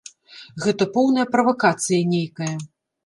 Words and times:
Гэта 0.63 0.87
поўная 0.95 1.25
правакацыя 1.35 2.01
нейкая. 2.15 2.53